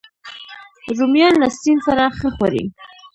[0.97, 2.63] رومیان له سیند سره ښه خوري